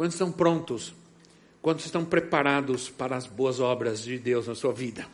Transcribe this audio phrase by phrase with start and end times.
[0.00, 0.94] Quando estão prontos?
[1.60, 5.06] Quando estão preparados para as boas obras de Deus na sua vida?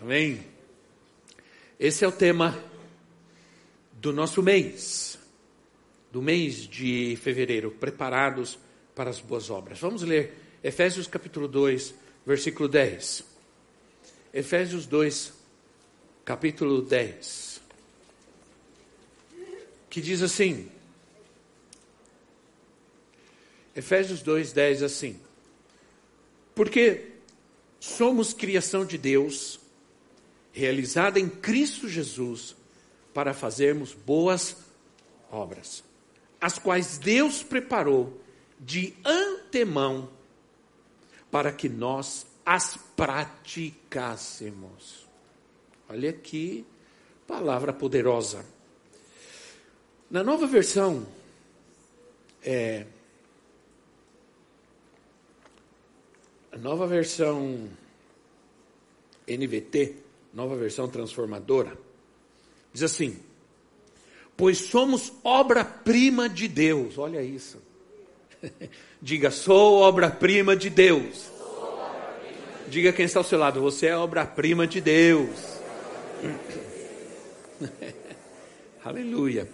[0.00, 0.40] Amém?
[1.78, 2.58] Esse é o tema
[4.00, 5.18] do nosso mês,
[6.10, 8.58] do mês de fevereiro, preparados
[8.94, 9.78] para as boas obras.
[9.78, 10.32] Vamos ler
[10.64, 13.22] Efésios capítulo 2, versículo 10.
[14.32, 15.30] Efésios 2,
[16.24, 17.60] capítulo 10.
[19.90, 20.70] Que diz assim:
[23.74, 25.18] Efésios 2, 10 assim.
[26.54, 27.12] Porque
[27.80, 29.58] somos criação de Deus,
[30.52, 32.54] realizada em Cristo Jesus,
[33.12, 34.56] para fazermos boas
[35.30, 35.84] obras,
[36.40, 38.20] as quais Deus preparou
[38.58, 40.08] de antemão
[41.30, 45.06] para que nós as praticássemos.
[45.88, 46.66] Olha aqui,
[47.26, 48.44] palavra poderosa.
[50.10, 51.06] Na nova versão,
[52.42, 52.84] é,
[56.52, 57.68] a nova versão
[59.26, 59.94] NVT,
[60.32, 61.76] nova versão transformadora,
[62.72, 63.18] diz assim:
[64.36, 67.58] Pois somos obra-prima de Deus, olha isso
[69.00, 71.30] Diga, sou obra-prima de Deus.
[72.68, 75.58] Diga quem está ao seu lado, você é obra-prima de Deus.
[78.84, 79.48] Aleluia.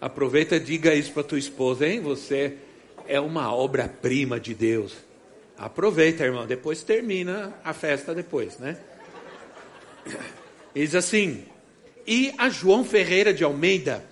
[0.00, 2.00] Aproveita e diga isso para tua esposa, hein?
[2.00, 2.56] Você
[3.06, 4.96] é uma obra-prima de Deus.
[5.62, 6.44] Aproveita, irmão.
[6.44, 8.76] Depois termina a festa depois, né?
[10.74, 11.46] Diz assim.
[12.04, 14.04] E a João Ferreira de Almeida,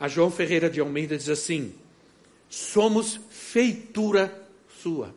[0.00, 1.74] a João Ferreira de Almeida diz assim:
[2.48, 4.48] somos feitura
[4.80, 5.14] sua.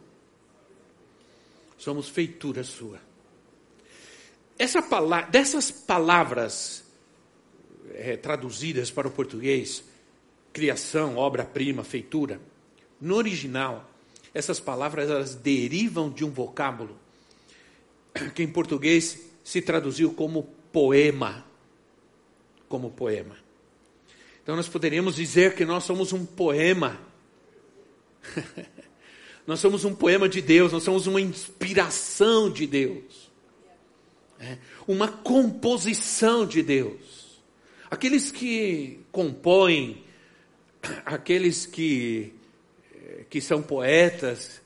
[1.78, 3.00] Somos feitura sua.
[4.59, 6.84] Essa palavra, dessas palavras
[7.94, 9.85] é, traduzidas para o português,
[10.51, 12.41] criação, obra-prima, feitura,
[13.00, 13.90] no original,
[14.37, 16.97] essas palavras elas derivam de um vocábulo
[18.35, 21.45] que em português se traduziu como poema.
[22.67, 23.35] Como poema.
[24.43, 26.99] Então nós poderíamos dizer que nós somos um poema
[29.45, 33.31] nós somos um poema de Deus, nós somos uma inspiração de Deus,
[34.39, 37.41] é, uma composição de Deus.
[37.89, 40.03] Aqueles que compõem,
[41.05, 42.33] aqueles que,
[43.29, 44.62] que são poetas,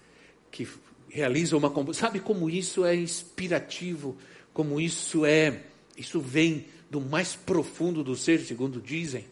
[0.51, 0.67] que
[1.09, 4.17] realizam uma composição, sabe como isso é inspirativo,
[4.53, 5.61] como isso é,
[5.97, 9.25] isso vem do mais profundo do ser, segundo dizem,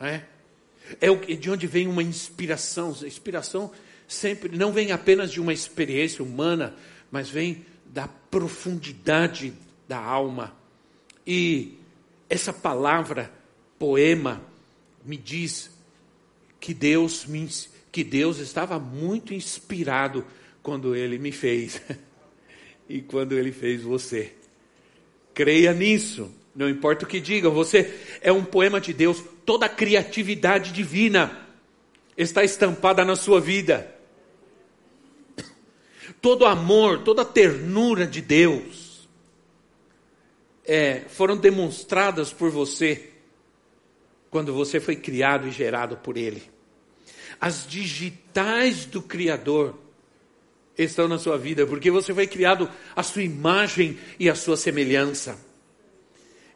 [0.00, 0.22] é?
[1.00, 2.94] É de onde vem uma inspiração.
[3.02, 3.70] A inspiração
[4.06, 6.74] sempre não vem apenas de uma experiência humana,
[7.10, 9.54] mas vem da profundidade
[9.88, 10.54] da alma.
[11.26, 11.78] E
[12.28, 13.32] essa palavra
[13.78, 14.42] poema
[15.04, 15.70] me diz
[16.60, 17.48] que Deus me,
[17.94, 20.26] que Deus estava muito inspirado
[20.64, 21.80] quando ele me fez
[22.90, 24.32] e quando ele fez você.
[25.32, 26.28] Creia nisso.
[26.56, 31.46] Não importa o que digam, você é um poema de Deus, toda a criatividade divina
[32.16, 33.94] está estampada na sua vida.
[36.20, 39.08] Todo amor, toda ternura de Deus
[40.64, 43.10] é, foram demonstradas por você
[44.30, 46.53] quando você foi criado e gerado por Ele.
[47.44, 49.78] As digitais do Criador
[50.78, 55.38] estão na sua vida, porque você foi criado à sua imagem e à sua semelhança.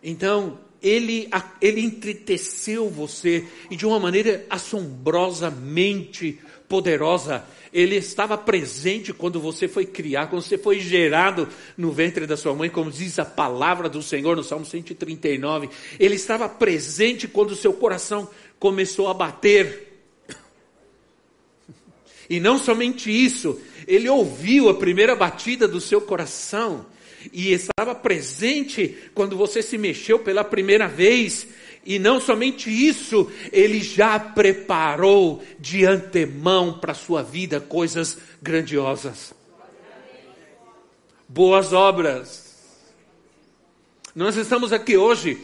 [0.03, 1.29] Então, ele,
[1.61, 7.45] ele entreteceu você e de uma maneira assombrosamente poderosa.
[7.71, 12.55] Ele estava presente quando você foi criado, quando você foi gerado no ventre da sua
[12.55, 15.69] mãe, como diz a palavra do Senhor no Salmo 139.
[16.01, 18.27] Ele estava presente quando o seu coração
[18.59, 19.88] começou a bater.
[22.29, 26.85] E não somente isso, ele ouviu a primeira batida do seu coração
[27.33, 31.47] e estava presente quando você se mexeu pela primeira vez.
[31.87, 39.33] E não somente isso, ele já preparou de antemão para a sua vida coisas grandiosas.
[41.27, 42.47] Boas obras.
[44.15, 45.39] Nós estamos aqui hoje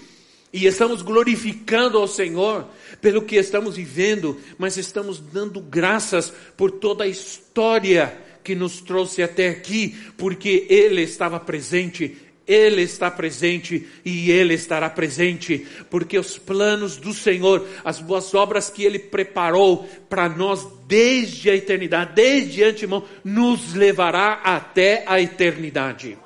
[0.55, 2.65] E estamos glorificando ao Senhor
[3.01, 9.23] pelo que estamos vivendo, mas estamos dando graças por toda a história que nos trouxe
[9.23, 16.37] até aqui, porque Ele estava presente, Ele está presente e Ele estará presente, porque os
[16.37, 22.63] planos do Senhor, as boas obras que Ele preparou para nós desde a eternidade, desde
[22.63, 26.19] antemão, nos levará até a eternidade.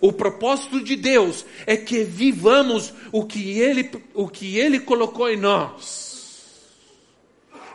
[0.00, 5.36] O propósito de Deus é que vivamos o que Ele, o que Ele colocou em
[5.36, 6.06] nós.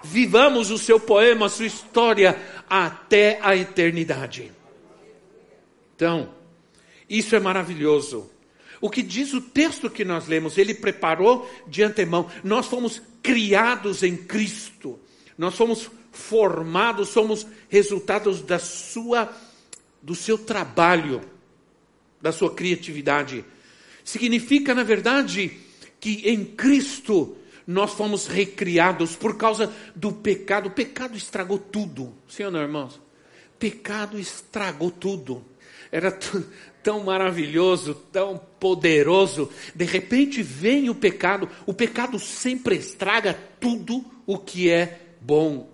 [0.03, 2.39] Vivamos o seu poema, a sua história
[2.69, 4.51] até a eternidade.
[5.95, 6.29] Então,
[7.09, 8.29] isso é maravilhoso.
[8.79, 12.31] O que diz o texto que nós lemos, ele preparou de antemão.
[12.43, 14.99] Nós fomos criados em Cristo.
[15.37, 19.31] Nós fomos formados, somos resultados da sua
[20.01, 21.21] do seu trabalho
[22.21, 23.43] da sua criatividade.
[24.03, 25.51] Significa, na verdade,
[25.99, 30.67] que em Cristo nós fomos recriados por causa do pecado.
[30.67, 32.13] O pecado estragou tudo.
[32.51, 32.99] Não, irmãos?
[33.59, 35.45] Pecado estragou tudo.
[35.91, 36.11] Era
[36.81, 39.49] tão maravilhoso, tão poderoso.
[39.75, 41.49] De repente vem o pecado.
[41.65, 45.69] O pecado sempre estraga tudo o que é bom.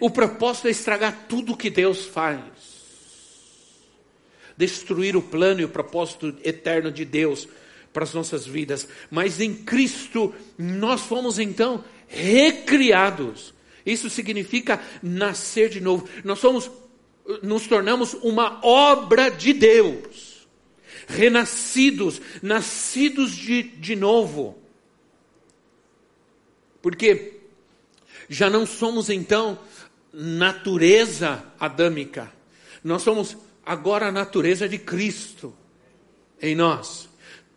[0.00, 2.73] O propósito é estragar tudo que Deus faz
[4.56, 7.48] destruir o plano e o propósito eterno de Deus
[7.92, 8.86] para as nossas vidas.
[9.10, 13.54] Mas em Cristo nós fomos então recriados.
[13.84, 16.08] Isso significa nascer de novo.
[16.24, 16.70] Nós somos
[17.42, 20.46] nos tornamos uma obra de Deus.
[21.06, 24.58] Renascidos, nascidos de, de novo.
[26.80, 27.40] Porque
[28.28, 29.58] já não somos então
[30.12, 32.32] natureza adâmica.
[32.82, 35.54] Nós somos agora a natureza de Cristo
[36.40, 37.08] em nós.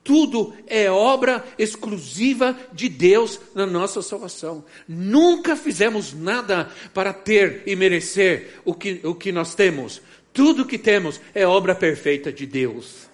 [0.04, 4.64] Tudo é obra exclusiva de Deus na nossa salvação.
[4.88, 10.02] Nunca fizemos nada para ter e merecer o que, o que nós temos.
[10.32, 13.10] Tudo que temos é obra perfeita de Deus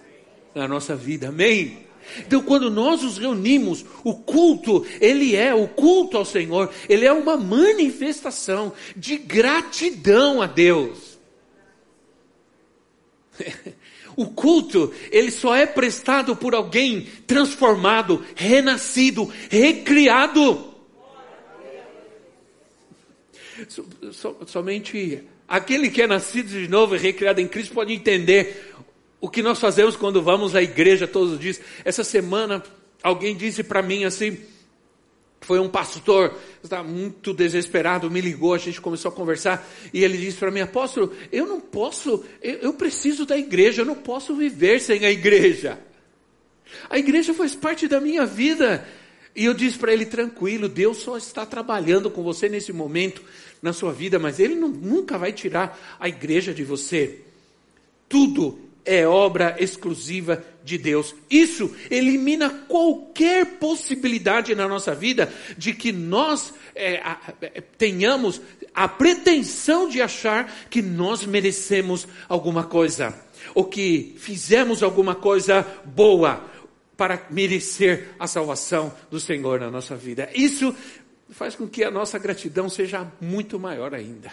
[0.54, 1.30] na nossa vida.
[1.30, 1.84] Amém?
[2.18, 7.12] Então, quando nós nos reunimos, o culto, ele é, o culto ao Senhor, ele é
[7.12, 11.13] uma manifestação de gratidão a Deus.
[14.16, 20.72] O culto, ele só é prestado por alguém transformado, renascido, recriado.
[24.46, 28.72] somente aquele que é nascido de novo e recriado em Cristo pode entender
[29.20, 31.60] o que nós fazemos quando vamos à igreja todos os dias.
[31.84, 32.62] Essa semana,
[33.02, 34.38] alguém disse para mim assim:
[35.44, 40.18] foi um pastor, estava muito desesperado, me ligou, a gente começou a conversar, e ele
[40.18, 44.34] disse para mim, apóstolo, eu não posso, eu, eu preciso da igreja, eu não posso
[44.34, 45.78] viver sem a igreja.
[46.88, 48.86] A igreja faz parte da minha vida.
[49.36, 53.22] E eu disse para ele, tranquilo, Deus só está trabalhando com você nesse momento
[53.60, 57.20] na sua vida, mas Ele não, nunca vai tirar a igreja de você.
[58.08, 61.14] Tudo é obra exclusiva de Deus.
[61.30, 66.94] Isso elimina qualquer possibilidade na nossa vida de que nós é,
[67.40, 68.40] é, tenhamos
[68.74, 73.14] a pretensão de achar que nós merecemos alguma coisa,
[73.54, 76.44] ou que fizemos alguma coisa boa
[76.96, 80.28] para merecer a salvação do Senhor na nossa vida.
[80.34, 80.74] Isso
[81.30, 84.32] faz com que a nossa gratidão seja muito maior ainda.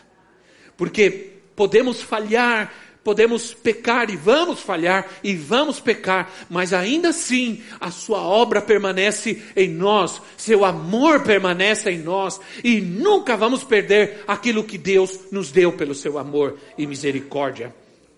[0.77, 7.89] Porque podemos falhar, Podemos pecar e vamos falhar e vamos pecar, mas ainda assim a
[7.89, 14.63] sua obra permanece em nós, seu amor permanece em nós e nunca vamos perder aquilo
[14.63, 17.73] que Deus nos deu pelo seu amor e misericórdia.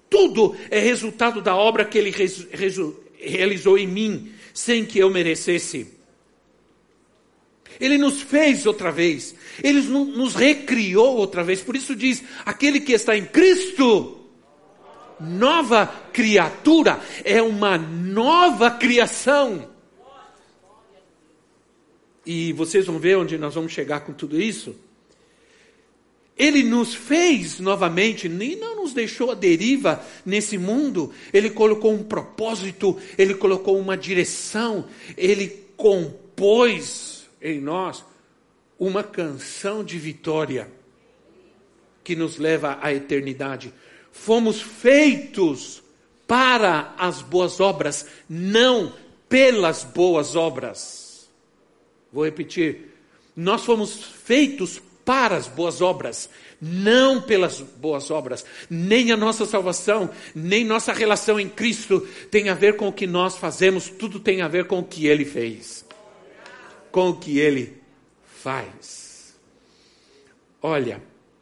[0.09, 2.13] Tudo é resultado da obra que Ele
[3.21, 5.87] realizou em mim, sem que eu merecesse.
[7.79, 12.91] Ele nos fez outra vez, Ele nos recriou outra vez, por isso diz: aquele que
[12.91, 14.22] está em Cristo
[15.19, 19.69] nova criatura, é uma nova criação.
[22.25, 24.75] E vocês vão ver onde nós vamos chegar com tudo isso.
[26.37, 31.13] Ele nos fez novamente, e não nos deixou à deriva nesse mundo.
[31.31, 38.03] Ele colocou um propósito, ele colocou uma direção, ele compôs em nós
[38.79, 40.71] uma canção de vitória
[42.03, 43.73] que nos leva à eternidade
[44.13, 45.83] fomos feitos
[46.25, 48.93] para as boas obras, não
[49.27, 51.27] pelas boas obras.
[52.11, 52.93] Vou repetir.
[53.35, 56.29] Nós fomos feitos para as boas obras,
[56.61, 58.45] não pelas boas obras.
[58.69, 63.07] Nem a nossa salvação, nem nossa relação em Cristo tem a ver com o que
[63.07, 65.83] nós fazemos, tudo tem a ver com o que Ele fez,
[66.91, 67.81] com o que Ele
[68.25, 69.35] faz.
[70.61, 71.01] Olha,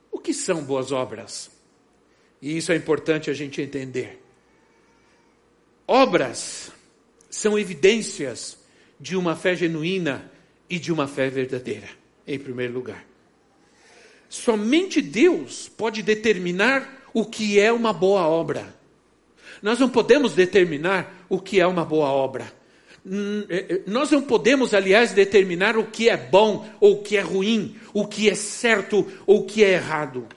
[0.10, 1.51] o que são boas obras?
[2.41, 4.21] E isso é importante a gente entender.
[5.88, 6.71] Obras
[7.29, 8.57] são evidências
[9.00, 10.31] de uma fé genuína
[10.69, 11.88] e de uma fé verdadeira,
[12.25, 13.05] em primeiro lugar.
[14.29, 18.74] Somente Deus pode determinar o que é uma boa obra.
[19.62, 22.51] Nós não podemos determinar o que é uma boa obra.
[23.50, 27.21] É, é, nós não podemos, aliás, determinar o que é bom ou o que é
[27.21, 30.27] ruim, o que é certo ou o que é errado.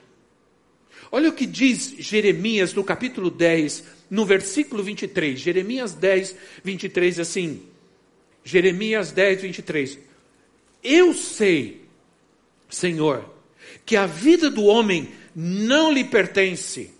[1.15, 5.39] Olha o que diz Jeremias no capítulo 10, no versículo 23.
[5.39, 7.63] Jeremias 10, 23, assim.
[8.43, 9.97] Jeremias 10, 23.
[10.83, 11.85] Eu sei,
[12.67, 13.33] Senhor,
[13.85, 16.91] que a vida do homem não lhe pertence.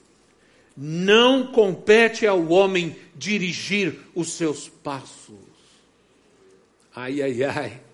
[0.78, 5.36] Não compete ao homem dirigir os seus passos.
[6.96, 7.85] Ai, ai, ai.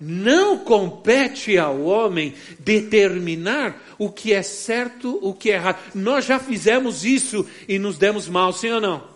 [0.00, 5.78] Não compete ao homem determinar o que é certo, o que é errado.
[5.94, 9.08] Nós já fizemos isso e nos demos mal, sim ou não?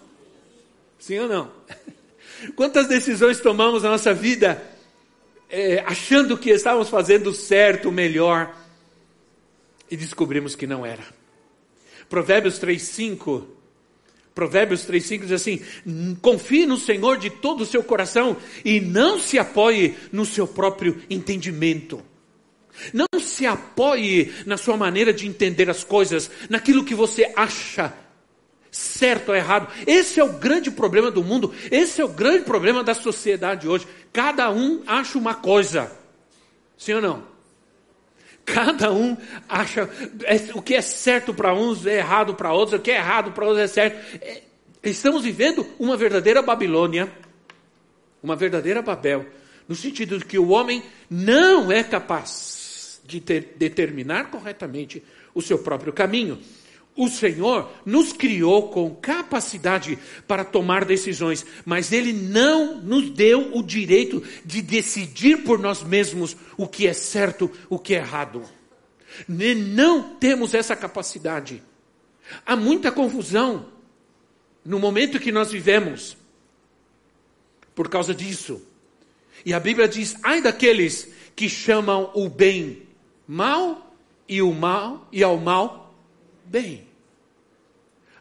[0.99, 1.53] Sim ou não?
[2.57, 4.61] Quantas decisões tomamos na nossa vida
[5.49, 8.57] é, achando que estávamos fazendo certo, melhor,
[9.91, 11.05] e descobrimos que não era.
[12.09, 13.45] Provérbios 3,5
[14.35, 15.61] Provérbios 3,5 diz assim:
[16.21, 21.03] confie no Senhor de todo o seu coração e não se apoie no seu próprio
[21.11, 22.03] entendimento.
[22.93, 27.93] Não se apoie na sua maneira de entender as coisas, naquilo que você acha
[28.71, 29.69] certo ou errado.
[29.87, 33.87] Esse é o grande problema do mundo, esse é o grande problema da sociedade hoje.
[34.13, 35.93] Cada um acha uma coisa.
[36.79, 37.32] Sim ou não?
[38.53, 39.17] Cada um
[39.49, 39.89] acha
[40.25, 43.33] é, o que é certo para uns é errado para outros, o que é errado
[43.33, 44.21] para outros é certo.
[44.21, 44.43] É,
[44.83, 47.11] estamos vivendo uma verdadeira Babilônia,
[48.23, 49.25] uma verdadeira Babel,
[49.67, 55.03] no sentido de que o homem não é capaz de ter, determinar corretamente
[55.35, 56.39] o seu próprio caminho.
[56.95, 63.63] O Senhor nos criou com capacidade para tomar decisões, mas Ele não nos deu o
[63.63, 68.43] direito de decidir por nós mesmos o que é certo, o que é errado.
[69.27, 71.63] Não temos essa capacidade.
[72.45, 73.67] Há muita confusão
[74.65, 76.17] no momento que nós vivemos
[77.75, 78.61] por causa disso.
[79.47, 82.83] E a Bíblia diz: ai daqueles que chamam o bem
[83.27, 83.95] mal
[84.29, 85.82] e o mal e ao mal
[86.53, 86.87] bem.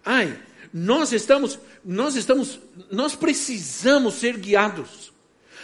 [0.04, 0.40] Ai,
[0.74, 2.60] nós estamos, nós estamos,
[2.90, 5.12] nós precisamos ser guiados.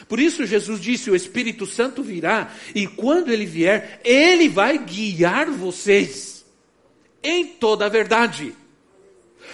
[0.07, 5.49] Por isso Jesus disse: o Espírito Santo virá, e quando ele vier, ele vai guiar
[5.49, 6.45] vocês
[7.23, 8.53] em toda a verdade.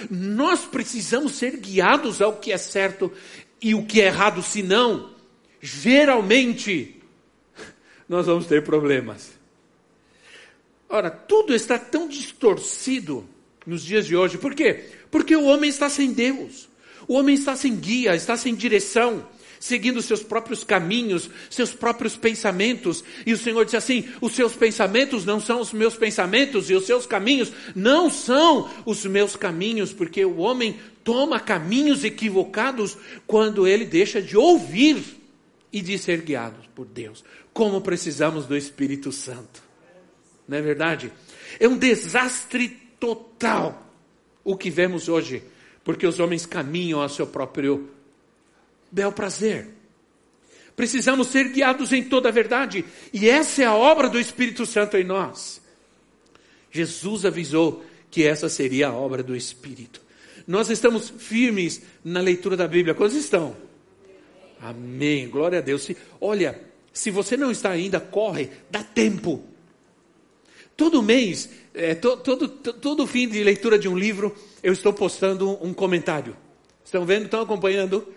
[0.10, 3.12] Nós precisamos ser guiados ao que é certo
[3.62, 5.12] e o que é errado, senão,
[5.62, 7.00] geralmente,
[8.10, 9.43] nós vamos ter problemas.
[10.94, 13.28] Ora, tudo está tão distorcido
[13.66, 14.38] nos dias de hoje.
[14.38, 14.92] Por quê?
[15.10, 16.70] Porque o homem está sem Deus.
[17.08, 19.28] O homem está sem guia, está sem direção,
[19.60, 23.04] seguindo seus próprios caminhos, seus próprios pensamentos.
[23.26, 26.86] E o Senhor disse assim: os seus pensamentos não são os meus pensamentos, e os
[26.86, 32.96] seus caminhos não são os meus caminhos, porque o homem toma caminhos equivocados
[33.26, 35.04] quando ele deixa de ouvir
[35.72, 37.26] e de ser guiado por Deus.
[37.52, 39.73] Como precisamos do Espírito Santo.
[40.48, 41.12] Não é verdade?
[41.60, 42.70] É um desastre
[43.00, 43.92] total
[44.44, 45.44] o que vemos hoje,
[45.84, 47.90] porque os homens caminham ao seu próprio
[48.92, 49.70] bel prazer.
[50.76, 52.84] Precisamos ser guiados em toda a verdade,
[53.14, 55.62] e essa é a obra do Espírito Santo em nós.
[56.72, 60.02] Jesus avisou que essa seria a obra do Espírito.
[60.48, 62.94] Nós estamos firmes na leitura da Bíblia.
[62.94, 63.56] Quantos estão?
[64.60, 65.30] Amém.
[65.30, 65.84] Glória a Deus.
[65.84, 66.60] Se, olha,
[66.92, 69.44] se você não está ainda, corre, dá tempo.
[70.76, 75.58] Todo mês, é, to, todo, todo fim de leitura de um livro, eu estou postando
[75.64, 76.36] um, comentário.
[76.84, 77.26] Estão vendo?
[77.26, 78.08] Estão acompanhando?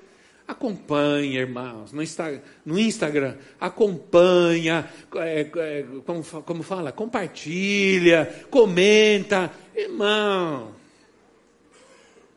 [0.49, 6.93] Acompanha, irmãos, no, Insta, no Instagram, acompanha, é, é, como, como fala?
[6.93, 9.53] Compartilha, comenta.
[9.75, 10.73] Irmão,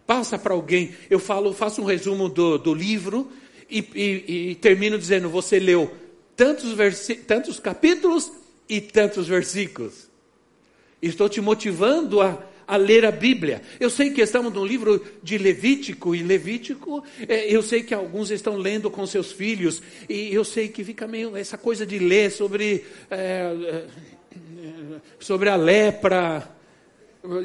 [0.08, 0.96] passa para alguém.
[1.08, 3.32] Eu falo, faço um resumo do, do livro
[3.70, 5.96] e, e, e termino dizendo: você leu
[6.36, 6.76] tantos,
[7.28, 8.32] tantos capítulos
[8.68, 10.09] e tantos versículos.
[11.01, 13.62] Estou te motivando a, a ler a Bíblia.
[13.79, 18.29] Eu sei que estamos no livro de Levítico, e Levítico, é, eu sei que alguns
[18.32, 22.32] estão lendo com seus filhos, e eu sei que fica meio essa coisa de ler
[22.32, 23.86] sobre é, é,
[25.20, 26.48] sobre a lepra.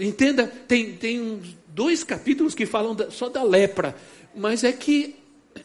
[0.01, 3.97] Entenda, tem, tem dois capítulos que falam só da lepra,
[4.35, 5.17] mas é que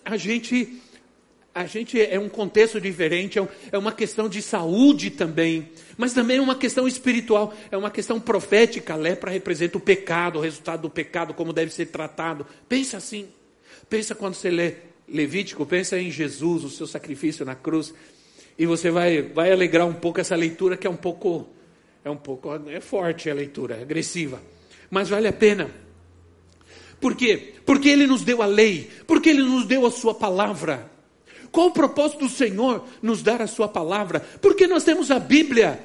[0.06, 0.82] a gente
[1.60, 6.14] a gente é um contexto diferente, é, um, é, uma questão de saúde também, mas
[6.14, 8.94] também é uma questão espiritual, é uma questão profética.
[8.94, 12.48] A lepra representa o pecado, o resultado do pecado, como deve ser tratado.
[12.70, 13.28] Pensa assim,
[13.90, 14.76] pensa quando você lê
[15.06, 17.94] Levítico, pensa em Jesus, o seu sacrifício na cruz,
[18.58, 21.46] e você vai, vai alegrar um pouco essa leitura que é um pouco,
[22.06, 24.42] é um pouco, é forte a leitura, é agressiva,
[24.90, 25.70] mas vale a pena.
[27.02, 27.56] Por quê?
[27.66, 30.99] Porque Ele nos deu a lei, porque Ele nos deu a Sua palavra.
[31.52, 34.20] Qual o propósito do Senhor nos dar a Sua palavra?
[34.42, 35.80] Porque nós temos a Bíblia,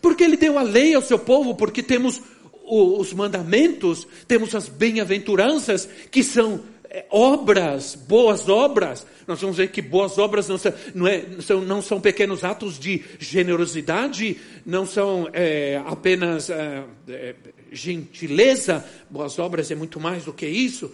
[0.00, 2.20] porque Ele deu a lei ao seu povo, porque temos
[2.64, 9.06] os mandamentos, temos as bem-aventuranças, que são é, obras, boas obras.
[9.26, 12.78] Nós vamos ver que boas obras não são, não, é, são, não são pequenos atos
[12.78, 17.34] de generosidade, não são é, apenas é, é,
[17.70, 18.84] gentileza.
[19.08, 20.92] Boas obras é muito mais do que isso.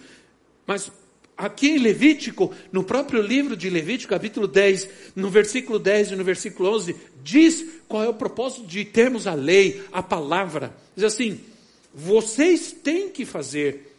[0.65, 0.91] Mas
[1.39, 6.23] aqui em Levítico, no próprio livro de Levítico, capítulo 10, no versículo 10 e no
[6.25, 10.75] versículo 11, diz qual é o propósito de termos a lei, a palavra.
[10.93, 11.39] Diz assim:
[11.95, 13.95] vocês têm que fazer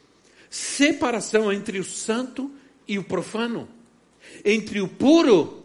[0.51, 2.51] separação entre o santo
[2.87, 3.67] e o profano,
[4.45, 5.65] entre o puro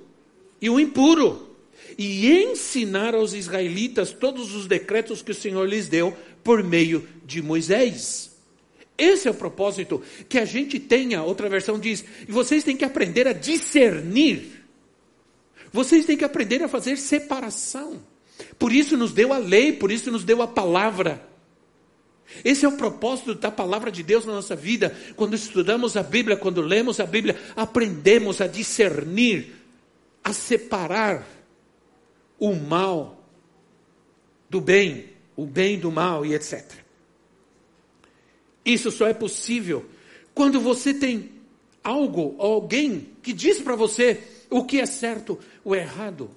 [0.61, 1.57] e o impuro,
[1.97, 7.41] e ensinar aos israelitas todos os decretos que o Senhor lhes deu por meio de
[7.41, 8.34] Moisés.
[8.97, 12.85] Esse é o propósito, que a gente tenha, outra versão diz, e vocês têm que
[12.85, 14.63] aprender a discernir.
[15.71, 18.01] Vocês têm que aprender a fazer separação.
[18.57, 21.21] Por isso nos deu a lei, por isso nos deu a palavra.
[22.43, 24.95] Esse é o propósito da palavra de Deus na nossa vida.
[25.15, 29.53] Quando estudamos a Bíblia, quando lemos a Bíblia, aprendemos a discernir,
[30.23, 31.27] a separar
[32.39, 33.23] o mal
[34.49, 36.84] do bem, o bem do mal e etc.
[38.65, 39.85] Isso só é possível
[40.33, 41.31] quando você tem
[41.83, 46.29] algo, alguém que diz para você o que é certo ou errado.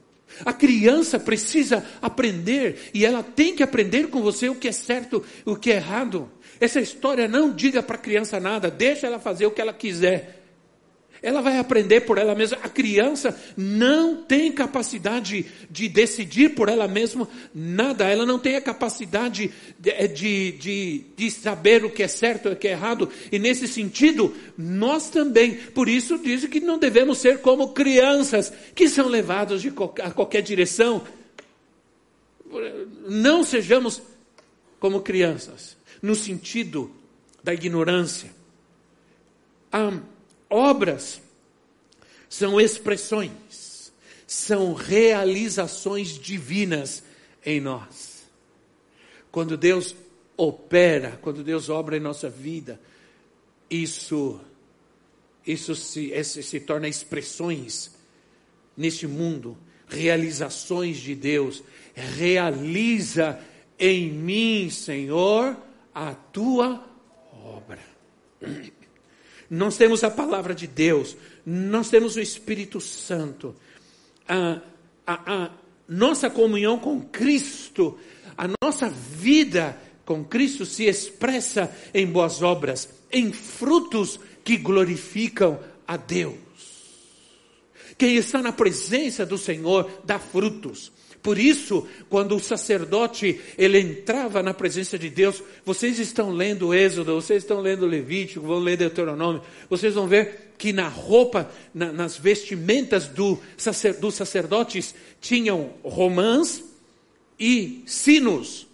[0.45, 5.25] A criança precisa aprender e ela tem que aprender com você o que é certo
[5.45, 6.31] o que é errado.
[6.61, 10.38] Essa história não diga para a criança nada, deixa ela fazer o que ela quiser.
[11.23, 12.59] Ela vai aprender por ela mesma.
[12.63, 18.05] A criança não tem capacidade de decidir por ela mesma nada.
[18.09, 22.49] Ela não tem a capacidade de, eh, de, de, de saber o que é certo
[22.49, 23.09] e o que é errado.
[23.33, 25.55] E nesse sentido, nós também.
[25.55, 29.69] Por isso diz que não devemos ser como crianças que são levados de
[30.03, 31.03] a qualquer direção.
[33.09, 34.01] Não sejamos
[34.79, 36.91] como crianças, no sentido
[37.43, 38.31] da ignorância.
[39.73, 39.99] Ah,
[40.51, 41.21] Obras
[42.29, 43.93] são expressões,
[44.27, 47.03] são realizações divinas
[47.45, 48.27] em nós.
[49.31, 49.95] Quando Deus
[50.37, 52.81] opera, quando Deus obra em nossa vida,
[53.71, 54.41] isso
[55.47, 57.91] isso se, se, se torna expressões
[58.77, 59.57] neste mundo,
[59.89, 61.63] realizações de Deus.
[61.95, 63.41] Realiza
[63.79, 65.57] em mim, Senhor,
[65.95, 66.85] a tua
[67.33, 67.81] obra.
[69.51, 73.55] Nós temos a palavra de Deus, nós temos o Espírito Santo,
[74.29, 74.61] a,
[75.07, 75.51] a, a
[75.89, 77.99] nossa comunhão com Cristo,
[78.37, 85.97] a nossa vida com Cristo se expressa em boas obras, em frutos que glorificam a
[85.97, 86.37] Deus.
[87.97, 90.93] Quem está na presença do Senhor dá frutos.
[91.29, 97.17] Por isso, quando o sacerdote ele entrava na presença de Deus, vocês estão lendo Êxodo,
[97.17, 102.17] vocês estão lendo Levítico, vão ler Deuteronômio, vocês vão ver que na roupa, na, nas
[102.17, 106.65] vestimentas do sacer, dos sacerdotes tinham romãs
[107.39, 108.67] e sinos.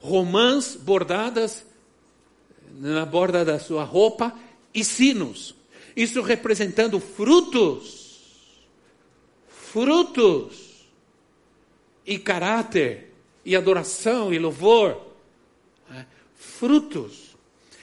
[0.00, 1.62] Romãs bordadas
[2.80, 4.34] na borda da sua roupa
[4.72, 5.54] e sinos.
[5.94, 8.18] Isso representando frutos.
[9.50, 10.61] Frutos
[12.06, 13.12] e caráter,
[13.44, 15.00] e adoração e louvor.
[15.88, 16.06] Né?
[16.34, 17.32] Frutos.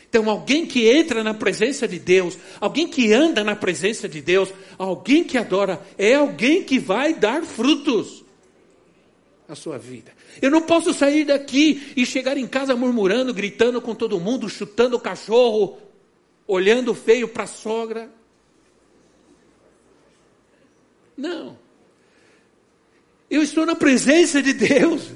[0.10, 4.50] Então, alguém que entra na presença de Deus, alguém que anda na presença de Deus,
[4.78, 8.24] alguém que adora, é alguém que vai dar frutos
[9.48, 10.12] na sua vida.
[10.42, 14.96] Eu não posso sair daqui e chegar em casa murmurando, gritando com todo mundo, chutando
[14.96, 15.78] o cachorro,
[16.48, 18.12] olhando feio para a sogra.
[21.16, 21.58] Não.
[23.30, 25.10] Eu estou na presença de Deus.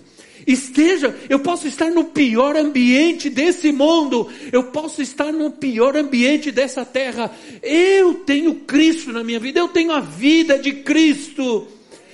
[0.45, 6.51] Esteja, eu posso estar no pior ambiente desse mundo, eu posso estar no pior ambiente
[6.51, 7.31] dessa terra.
[7.61, 11.67] Eu tenho Cristo na minha vida, eu tenho a vida de Cristo.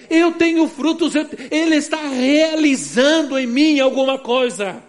[0.09, 4.81] Eu tenho frutos, eu, Ele está realizando em mim alguma coisa.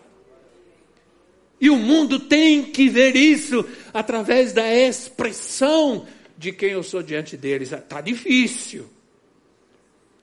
[1.61, 6.07] E o mundo tem que ver isso através da expressão
[6.38, 7.73] de quem eu sou diante deles.
[7.73, 8.87] Está difícil.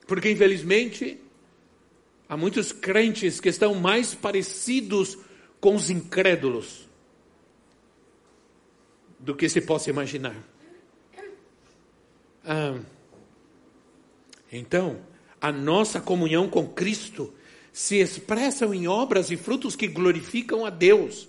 [0.08, 1.20] Porque, infelizmente,
[2.26, 5.18] há muitos crentes que estão mais parecidos
[5.60, 6.88] com os incrédulos
[9.18, 10.34] do que se possa imaginar.
[12.42, 12.78] Ah,
[14.50, 14.98] então,
[15.38, 17.34] a nossa comunhão com Cristo
[17.70, 21.28] se expressam em obras e frutos que glorificam a Deus.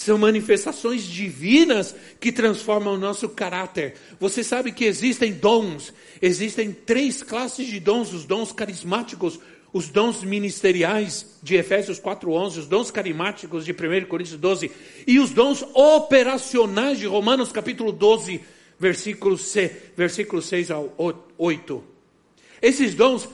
[0.00, 3.96] São manifestações divinas que transformam o nosso caráter.
[4.18, 9.38] Você sabe que existem dons, existem três classes de dons: os dons carismáticos,
[9.74, 14.70] os dons ministeriais de Efésios 4:11, os dons carismáticos de 1 Coríntios 12
[15.06, 18.40] e os dons operacionais de Romanos capítulo 12,
[18.78, 20.94] versículo, C, versículo 6 ao
[21.36, 21.84] 8.
[22.62, 23.28] Esses dons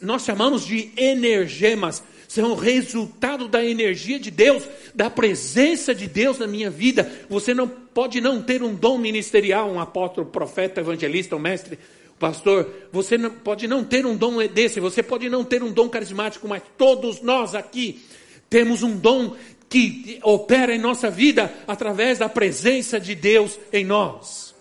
[0.00, 4.62] nós chamamos de energemas, são resultado da energia de Deus,
[4.94, 7.10] da presença de Deus na minha vida.
[7.28, 11.76] Você não pode não ter um dom ministerial, um apóstolo, profeta, evangelista, um mestre,
[12.20, 12.72] pastor.
[12.92, 16.46] Você não, pode não ter um dom desse, você pode não ter um dom carismático,
[16.46, 18.00] mas todos nós aqui
[18.48, 19.34] temos um dom
[19.68, 24.54] que opera em nossa vida através da presença de Deus em nós.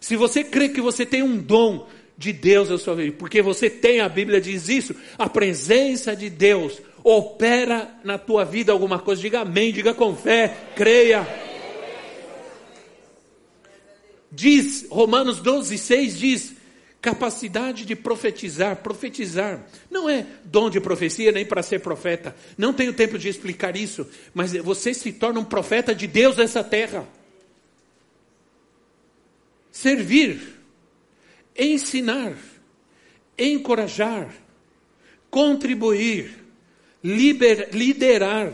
[0.00, 1.86] Se você crê que você tem um dom
[2.20, 6.28] de Deus na sua vida, porque você tem, a Bíblia diz isso, a presença de
[6.28, 11.26] Deus opera na tua vida alguma coisa, diga amém, diga com fé, creia.
[14.30, 16.52] Diz, Romanos 12, 6 diz,
[17.00, 22.92] capacidade de profetizar, profetizar, não é dom de profecia nem para ser profeta, não tenho
[22.92, 27.08] tempo de explicar isso, mas você se torna um profeta de Deus nessa terra.
[29.72, 30.59] Servir,
[31.60, 32.34] ensinar,
[33.38, 34.32] encorajar,
[35.30, 36.34] contribuir,
[37.04, 38.52] liber, liderar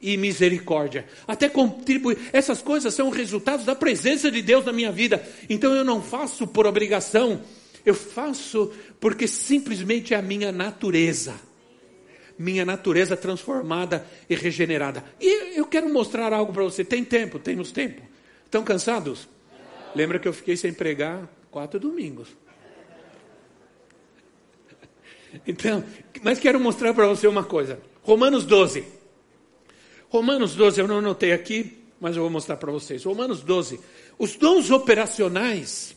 [0.00, 1.06] e misericórdia.
[1.26, 2.18] Até contribuir.
[2.32, 5.26] Essas coisas são resultados da presença de Deus na minha vida.
[5.48, 7.42] Então eu não faço por obrigação,
[7.84, 11.34] eu faço porque simplesmente é a minha natureza.
[12.38, 15.04] Minha natureza transformada e regenerada.
[15.20, 16.82] E eu quero mostrar algo para você.
[16.82, 17.38] Tem tempo?
[17.38, 18.00] Temos tempo.
[18.46, 19.28] Estão cansados?
[19.94, 22.28] Lembra que eu fiquei sem pregar Quatro domingos.
[25.46, 25.84] Então,
[26.22, 27.80] mas quero mostrar para você uma coisa.
[28.02, 28.84] Romanos 12.
[30.08, 33.04] Romanos 12, eu não anotei aqui, mas eu vou mostrar para vocês.
[33.04, 33.80] Romanos 12.
[34.18, 35.96] Os dons operacionais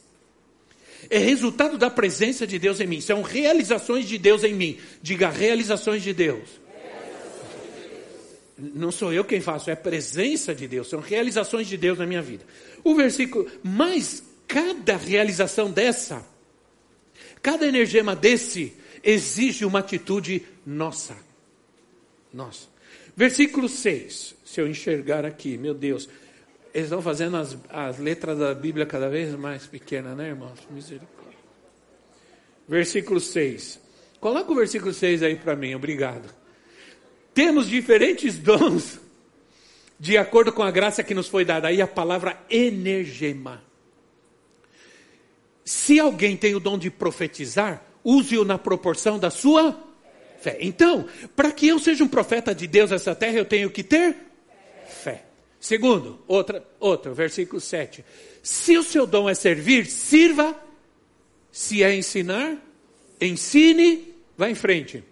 [1.10, 3.02] é resultado da presença de Deus em mim.
[3.02, 4.78] São realizações de Deus em mim.
[5.02, 6.62] Diga realizações de Deus.
[8.58, 10.88] Não sou eu quem faço, é a presença de Deus.
[10.90, 12.46] São realizações de Deus na minha vida.
[12.84, 16.26] O versículo mais cada realização dessa,
[17.42, 21.16] cada energema desse, exige uma atitude nossa.
[22.34, 22.68] Nossa.
[23.16, 24.36] Versículo 6.
[24.44, 26.08] Se eu enxergar aqui, meu Deus,
[26.74, 30.60] eles estão fazendo as, as letras da Bíblia cada vez mais pequenas, né, irmãos?
[30.70, 31.38] Misericórdia.
[32.68, 33.80] Versículo 6.
[34.20, 36.34] Coloca o versículo 6 aí para mim, obrigado.
[37.34, 39.00] Temos diferentes dons,
[40.00, 41.68] de acordo com a graça que nos foi dada.
[41.68, 43.62] Aí a palavra energema.
[45.66, 49.78] Se alguém tem o dom de profetizar, use-o na proporção da sua
[50.40, 50.58] fé.
[50.60, 54.16] Então, para que eu seja um profeta de Deus nessa terra, eu tenho que ter
[54.88, 55.24] fé.
[55.60, 58.04] Segundo, outra, outro, versículo 7.
[58.42, 60.54] Se o seu dom é servir, sirva.
[61.50, 62.58] Se é ensinar,
[63.22, 65.04] ensine, vá em frente.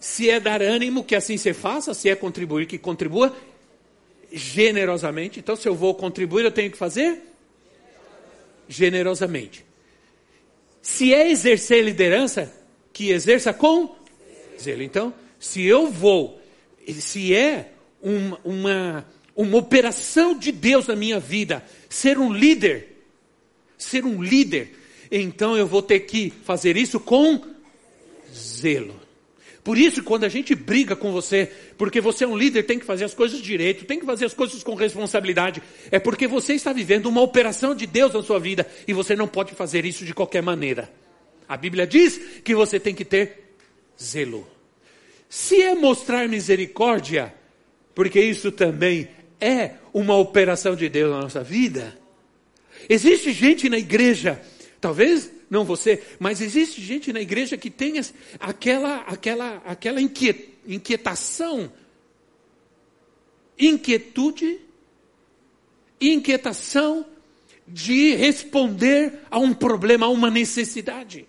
[0.00, 1.92] Se é dar ânimo, que assim se faça.
[1.92, 3.36] Se é contribuir, que contribua
[4.32, 5.40] generosamente.
[5.40, 7.20] Então, se eu vou contribuir, eu tenho que fazer
[8.68, 9.64] generosamente.
[10.82, 12.52] Se é exercer liderança,
[12.92, 13.94] que exerça com
[14.58, 14.82] zelo.
[14.82, 16.40] Então, se eu vou,
[16.98, 23.02] se é uma, uma, uma operação de Deus na minha vida, ser um líder,
[23.76, 24.72] ser um líder,
[25.10, 27.40] então eu vou ter que fazer isso com
[28.34, 29.05] zelo.
[29.66, 32.84] Por isso, quando a gente briga com você, porque você é um líder, tem que
[32.84, 36.72] fazer as coisas direito, tem que fazer as coisas com responsabilidade, é porque você está
[36.72, 40.14] vivendo uma operação de Deus na sua vida e você não pode fazer isso de
[40.14, 40.88] qualquer maneira.
[41.48, 43.56] A Bíblia diz que você tem que ter
[44.00, 44.46] zelo.
[45.28, 47.34] Se é mostrar misericórdia,
[47.92, 49.08] porque isso também
[49.40, 51.98] é uma operação de Deus na nossa vida.
[52.88, 54.40] Existe gente na igreja,
[54.80, 57.94] talvez não você, mas existe gente na igreja que tem
[58.40, 61.72] aquela, aquela, aquela inquietação,
[63.58, 64.60] inquietude,
[66.00, 67.06] inquietação
[67.66, 71.26] de responder a um problema, a uma necessidade.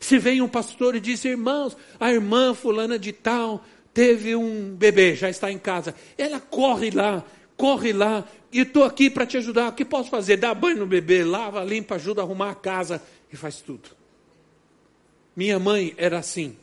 [0.00, 5.14] Se vem um pastor e diz, irmãos, a irmã fulana de tal teve um bebê,
[5.14, 5.94] já está em casa.
[6.16, 7.22] Ela corre lá,
[7.56, 9.68] corre lá, e estou aqui para te ajudar.
[9.68, 10.38] O que posso fazer?
[10.38, 13.90] Dá banho no bebê, lava, limpa, ajuda a arrumar a casa e faz tudo.
[15.34, 16.56] Minha mãe era assim.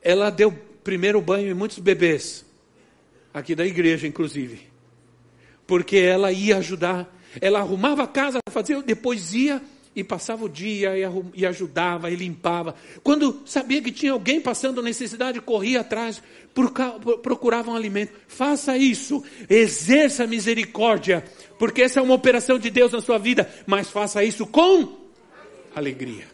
[0.00, 2.44] Ela deu primeiro banho em muitos bebês,
[3.32, 4.68] aqui da igreja, inclusive,
[5.66, 7.12] porque ela ia ajudar.
[7.40, 9.60] Ela arrumava a casa, fazia, depois ia
[9.96, 12.74] e passava o dia e, arrum, e ajudava e limpava.
[13.02, 16.22] Quando sabia que tinha alguém passando necessidade, corria atrás,
[17.22, 18.12] procurava um alimento.
[18.28, 21.24] Faça isso, exerça misericórdia,
[21.58, 25.03] porque essa é uma operação de Deus na sua vida, mas faça isso com
[25.74, 26.24] alegria.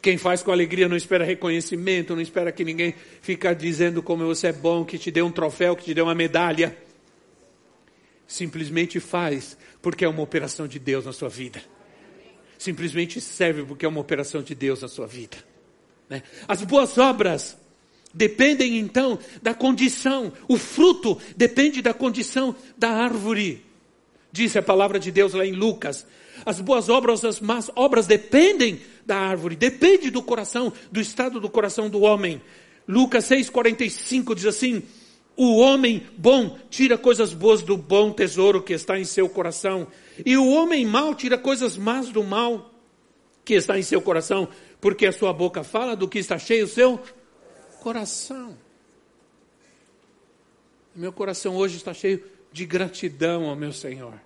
[0.00, 4.48] Quem faz com alegria não espera reconhecimento, não espera que ninguém fique dizendo como você
[4.48, 6.76] é bom, que te dê um troféu, que te dê uma medalha.
[8.26, 11.60] Simplesmente faz, porque é uma operação de Deus na sua vida
[12.58, 15.36] simplesmente serve porque é uma operação de Deus na sua vida.
[16.08, 16.22] Né?
[16.46, 17.56] As boas obras
[18.12, 23.64] dependem então da condição, o fruto depende da condição da árvore.
[24.32, 26.06] Disse a palavra de Deus lá em Lucas.
[26.44, 31.48] As boas obras, as más obras dependem da árvore, depende do coração, do estado do
[31.48, 32.42] coração do homem.
[32.86, 34.82] Lucas 6,45 diz assim:
[35.36, 39.86] O homem bom tira coisas boas do bom tesouro que está em seu coração,
[40.24, 42.72] e o homem mau tira coisas más do mal
[43.44, 44.48] que está em seu coração,
[44.80, 47.00] porque a sua boca fala do que está cheio o seu
[47.80, 48.56] coração.
[50.94, 54.25] Meu coração hoje está cheio de gratidão ao meu Senhor.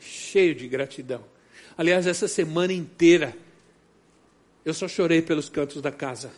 [0.00, 1.24] Cheio de gratidão.
[1.76, 3.36] Aliás, essa semana inteira,
[4.64, 6.32] eu só chorei pelos cantos da casa.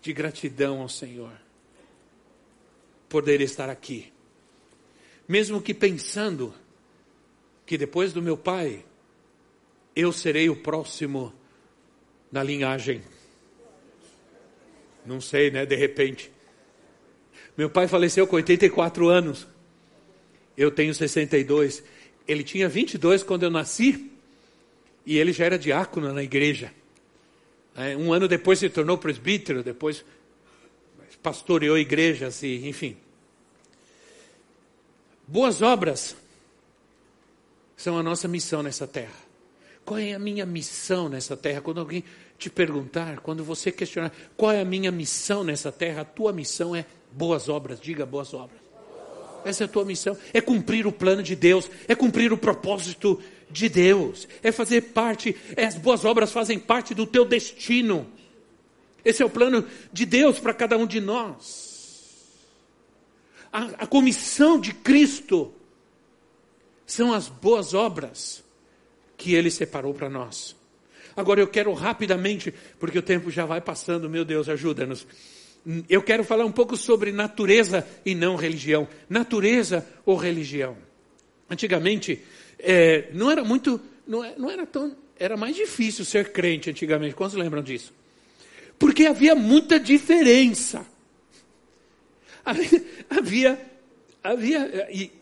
[0.00, 1.32] De gratidão ao Senhor.
[3.08, 4.12] Poder estar aqui.
[5.28, 6.52] Mesmo que pensando
[7.64, 8.84] que depois do meu pai,
[9.94, 11.32] eu serei o próximo
[12.30, 13.02] na linhagem.
[15.04, 15.64] Não sei, né?
[15.66, 16.30] De repente.
[17.56, 19.46] Meu pai faleceu com 84 anos.
[20.56, 21.82] Eu tenho 62.
[22.26, 24.10] Ele tinha 22 quando eu nasci.
[25.04, 26.72] E ele já era diácono na igreja.
[27.74, 29.62] É, um ano depois se tornou presbítero.
[29.62, 30.04] Depois
[31.22, 32.96] pastoreou igrejas e, enfim.
[35.26, 36.16] Boas obras
[37.76, 39.14] são a nossa missão nessa terra.
[39.84, 41.60] Qual é a minha missão nessa terra?
[41.60, 42.04] Quando alguém
[42.38, 46.02] te perguntar, quando você questionar, qual é a minha missão nessa terra?
[46.02, 47.80] A tua missão é boas obras.
[47.80, 48.61] Diga boas obras.
[49.44, 50.16] Essa é a tua missão.
[50.32, 51.70] É cumprir o plano de Deus.
[51.88, 54.28] É cumprir o propósito de Deus.
[54.42, 55.36] É fazer parte.
[55.56, 58.06] É, as boas obras fazem parte do teu destino.
[59.04, 61.72] Esse é o plano de Deus para cada um de nós.
[63.52, 65.52] A, a comissão de Cristo
[66.86, 68.42] são as boas obras
[69.16, 70.56] que Ele separou para nós.
[71.16, 75.06] Agora eu quero rapidamente, porque o tempo já vai passando, meu Deus, ajuda-nos.
[75.88, 78.88] Eu quero falar um pouco sobre natureza e não religião.
[79.08, 80.76] Natureza ou religião?
[81.48, 82.20] Antigamente,
[82.58, 87.14] é, não era muito, não, é, não era tão, era mais difícil ser crente antigamente.
[87.14, 87.92] Quantos lembram disso?
[88.78, 90.84] Porque havia muita diferença.
[92.44, 93.66] Havia, havia,
[94.24, 95.12] havia e,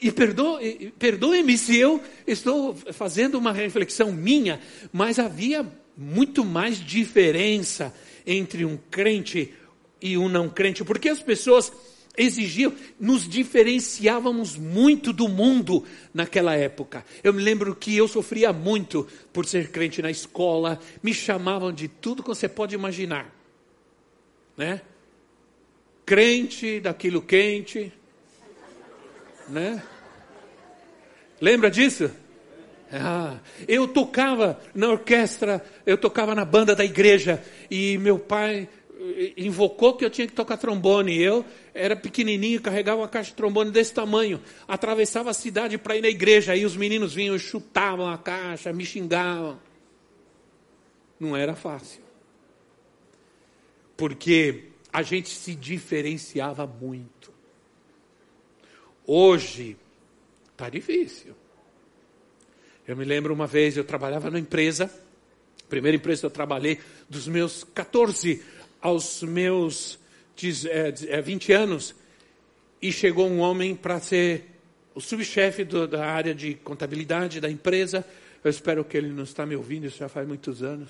[0.00, 4.58] e perdoe, perdoe-me se eu estou fazendo uma reflexão minha,
[4.92, 5.64] mas havia
[5.96, 7.94] muito mais diferença
[8.26, 9.54] entre um crente
[10.00, 11.72] e um não crente, porque as pessoas
[12.16, 17.04] exigiam, nos diferenciávamos muito do mundo naquela época.
[17.22, 21.88] Eu me lembro que eu sofria muito por ser crente na escola, me chamavam de
[21.88, 23.34] tudo que você pode imaginar,
[24.56, 24.82] né?
[26.04, 27.92] Crente daquilo quente,
[29.48, 29.82] né?
[31.40, 32.10] Lembra disso?
[32.92, 38.68] Ah, eu tocava na orquestra, eu tocava na banda da igreja e meu pai
[39.36, 41.16] invocou que eu tinha que tocar trombone.
[41.16, 46.02] Eu era pequenininho, carregava uma caixa de trombone desse tamanho, atravessava a cidade para ir
[46.02, 46.52] na igreja.
[46.52, 49.58] Aí os meninos vinham, chutavam a caixa, me xingavam.
[51.18, 52.02] Não era fácil,
[53.96, 57.30] porque a gente se diferenciava muito.
[59.06, 59.76] Hoje
[60.52, 61.34] está difícil.
[62.86, 64.90] Eu me lembro uma vez, eu trabalhava numa empresa,
[65.68, 68.42] primeira empresa que eu trabalhei, dos meus 14
[68.80, 69.98] aos meus
[70.36, 71.94] 20 anos,
[72.80, 74.46] e chegou um homem para ser
[74.94, 78.04] o subchefe da área de contabilidade da empresa.
[78.42, 80.88] Eu espero que ele não está me ouvindo, isso já faz muitos anos.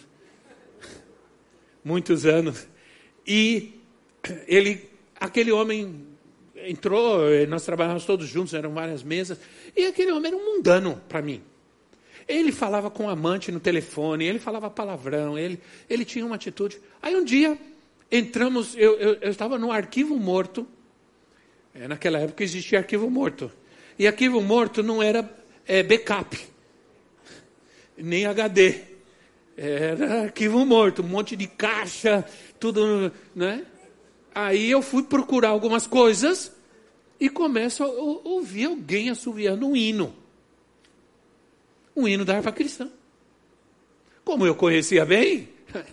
[1.84, 2.66] muitos anos.
[3.26, 3.80] E
[4.46, 4.88] ele,
[5.20, 6.06] aquele homem
[6.54, 9.38] entrou, nós trabalhávamos todos juntos, eram várias mesas,
[9.76, 11.42] e aquele homem era um mundano para mim.
[12.28, 16.80] Ele falava com o amante no telefone, ele falava palavrão, ele, ele tinha uma atitude.
[17.02, 17.58] Aí um dia,
[18.10, 20.66] entramos, eu, eu, eu estava no arquivo morto,
[21.74, 23.50] é, naquela época existia arquivo morto.
[23.98, 25.28] E arquivo morto não era
[25.66, 26.38] é, backup,
[27.96, 28.90] nem HD.
[29.56, 32.24] Era arquivo morto, um monte de caixa,
[32.58, 33.66] tudo, né?
[34.34, 36.50] Aí eu fui procurar algumas coisas
[37.20, 40.16] e começo a ouvir alguém assoviando um hino.
[41.94, 42.90] Um hino da harpa cristã.
[44.24, 45.50] Como eu conhecia bem,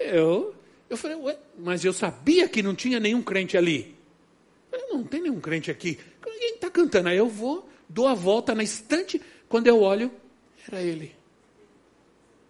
[0.00, 0.55] eu,
[0.88, 3.96] eu falei, ué, mas eu sabia que não tinha nenhum crente ali.
[4.70, 5.98] Eu falei, não, não tem nenhum crente aqui.
[6.24, 7.08] Ninguém está cantando.
[7.08, 10.10] Aí eu vou, dou a volta na estante, quando eu olho,
[10.68, 11.14] era ele.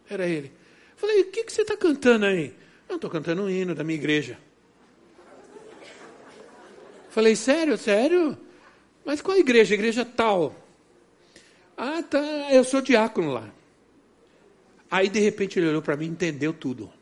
[0.08, 0.48] Era ele.
[0.92, 2.54] Eu falei, o que, que você está cantando aí?
[2.88, 4.38] Eu estou cantando um hino da minha igreja.
[7.10, 8.36] Falei, sério, sério?
[9.04, 9.74] Mas qual igreja?
[9.74, 10.54] Igreja tal.
[11.76, 12.18] Ah, tá,
[12.52, 13.50] eu sou diácono lá.
[14.90, 16.92] Aí de repente ele olhou para mim e entendeu tudo.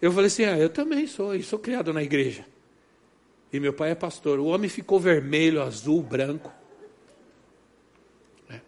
[0.00, 2.46] Eu falei assim: ah, eu também sou, eu sou criado na igreja.
[3.52, 4.38] E meu pai é pastor.
[4.38, 6.52] O homem ficou vermelho, azul, branco.
[8.48, 8.60] É.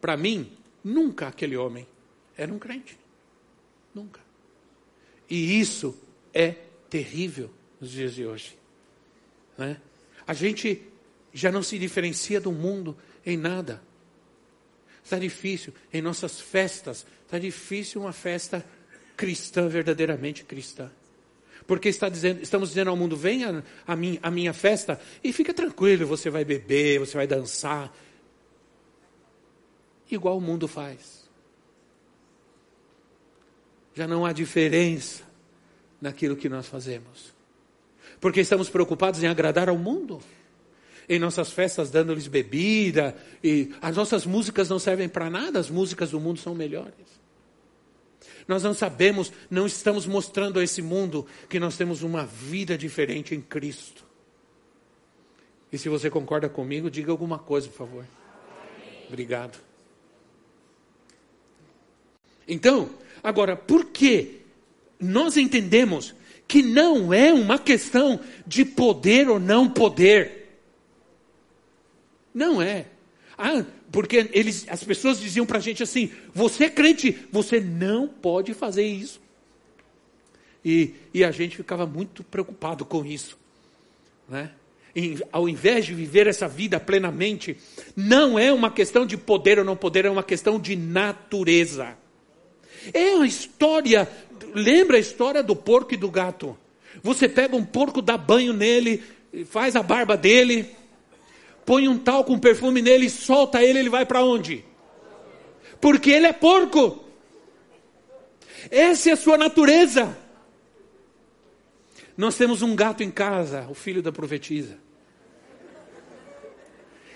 [0.00, 1.86] Para mim, nunca aquele homem
[2.36, 2.98] era um crente.
[3.94, 4.20] Nunca.
[5.28, 5.98] E isso
[6.34, 6.56] é
[6.88, 7.50] terrível
[7.80, 8.58] nos dias de hoje.
[9.56, 9.80] Né?
[10.26, 10.82] A gente
[11.32, 13.82] já não se diferencia do mundo em nada.
[15.02, 18.64] Está difícil em nossas festas, está difícil uma festa
[19.20, 20.90] cristã, verdadeiramente cristã.
[21.66, 25.52] Porque está dizendo, estamos dizendo ao mundo: venha a, mim, a minha festa e fica
[25.52, 27.94] tranquilo, você vai beber, você vai dançar.
[30.10, 31.28] Igual o mundo faz.
[33.94, 35.22] Já não há diferença
[36.00, 37.34] naquilo que nós fazemos.
[38.20, 40.18] Porque estamos preocupados em agradar ao mundo.
[41.06, 43.14] Em nossas festas, dando-lhes bebida.
[43.44, 47.19] E as nossas músicas não servem para nada, as músicas do mundo são melhores.
[48.50, 53.32] Nós não sabemos, não estamos mostrando a esse mundo que nós temos uma vida diferente
[53.32, 54.04] em Cristo.
[55.72, 58.04] E se você concorda comigo, diga alguma coisa, por favor.
[59.06, 59.56] Obrigado.
[62.48, 62.90] Então,
[63.22, 64.40] agora, por que
[64.98, 66.12] nós entendemos
[66.48, 70.58] que não é uma questão de poder ou não poder.
[72.34, 72.86] Não é.
[73.38, 78.08] Ah, porque eles, as pessoas diziam para a gente assim: você é crente, você não
[78.08, 79.20] pode fazer isso.
[80.64, 83.38] E, e a gente ficava muito preocupado com isso.
[84.28, 84.50] Né?
[85.32, 87.56] Ao invés de viver essa vida plenamente,
[87.96, 91.96] não é uma questão de poder ou não poder, é uma questão de natureza.
[92.92, 94.08] É a história
[94.54, 96.56] lembra a história do porco e do gato.
[97.02, 99.02] Você pega um porco, dá banho nele,
[99.46, 100.70] faz a barba dele,
[101.64, 104.64] põe um tal com perfume nele, solta ele, ele vai para onde?
[105.80, 107.04] Porque ele é porco.
[108.70, 110.16] Essa é a sua natureza.
[112.16, 114.76] Nós temos um gato em casa, o filho da profetisa.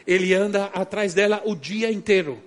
[0.07, 2.43] Ele anda atrás dela o dia inteiro.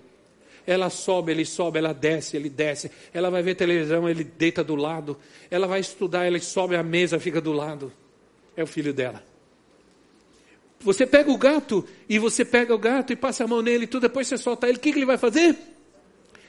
[0.65, 2.91] Ela sobe, ele sobe, ela desce, ele desce.
[3.13, 5.17] Ela vai ver televisão, ele deita do lado.
[5.49, 7.91] Ela vai estudar, ela sobe a mesa, fica do lado.
[8.55, 9.23] É o filho dela.
[10.79, 13.87] Você pega o gato e você pega o gato e passa a mão nele e
[13.87, 15.57] tudo, depois você solta ele, o que, que ele vai fazer?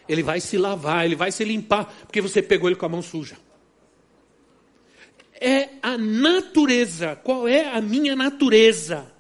[0.09, 3.03] Ele vai se lavar, ele vai se limpar, porque você pegou ele com a mão
[3.03, 3.37] suja.
[5.41, 7.17] É a natureza.
[7.17, 9.18] Qual é a minha natureza?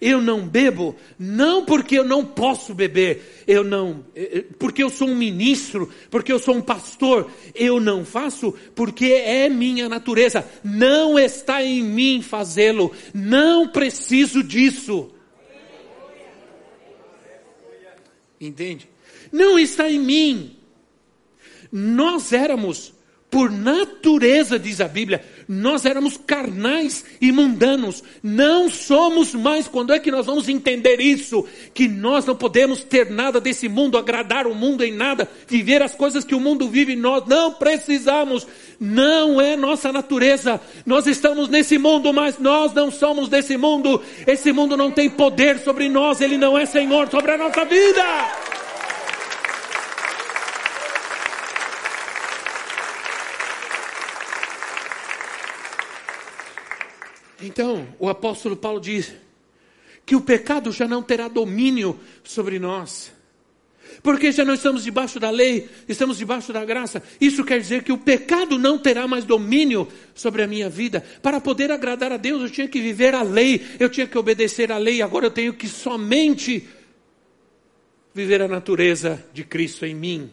[0.00, 4.90] Eu não bebo, não porque eu não posso beber, eu não, eh, eh, porque eu
[4.90, 10.46] sou um ministro, porque eu sou um pastor, eu não faço porque é minha natureza,
[10.62, 15.10] não está em mim fazê-lo, não preciso disso.
[18.40, 18.88] Entende?
[19.32, 20.56] Não está em mim.
[21.72, 22.94] Nós éramos
[23.30, 28.02] por natureza, diz a Bíblia, nós éramos carnais e mundanos.
[28.22, 29.68] Não somos mais.
[29.68, 31.46] Quando é que nós vamos entender isso?
[31.72, 35.94] Que nós não podemos ter nada desse mundo, agradar o mundo em nada, viver as
[35.94, 36.96] coisas que o mundo vive.
[36.96, 38.46] Nós não precisamos.
[38.80, 40.60] Não é nossa natureza.
[40.84, 44.02] Nós estamos nesse mundo, mas nós não somos desse mundo.
[44.26, 46.20] Esse mundo não tem poder sobre nós.
[46.20, 48.55] Ele não é Senhor sobre a nossa vida.
[57.42, 59.12] Então, o apóstolo Paulo diz
[60.04, 63.12] que o pecado já não terá domínio sobre nós.
[64.02, 67.02] Porque já não estamos debaixo da lei, estamos debaixo da graça.
[67.20, 71.04] Isso quer dizer que o pecado não terá mais domínio sobre a minha vida.
[71.22, 74.70] Para poder agradar a Deus, eu tinha que viver a lei, eu tinha que obedecer
[74.70, 75.02] à lei.
[75.02, 76.68] Agora eu tenho que somente
[78.14, 80.30] viver a natureza de Cristo em mim.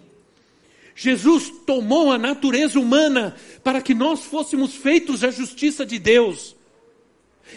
[0.95, 6.55] Jesus tomou a natureza humana para que nós fôssemos feitos a justiça de Deus.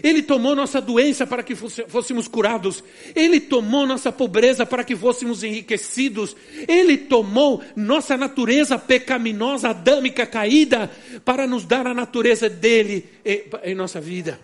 [0.03, 2.83] Ele tomou nossa doença para que fôssemos curados.
[3.15, 6.37] Ele tomou nossa pobreza para que fôssemos enriquecidos.
[6.69, 10.91] Ele tomou nossa natureza pecaminosa, adâmica, caída,
[11.25, 13.09] para nos dar a natureza dele
[13.65, 14.39] em nossa vida.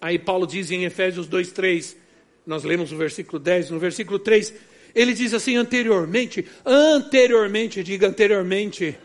[0.00, 1.96] Aí Paulo diz em Efésios 2:3,
[2.44, 4.52] nós lemos o versículo 10, no versículo 3,
[4.94, 8.98] ele diz assim anteriormente, anteriormente, diga anteriormente,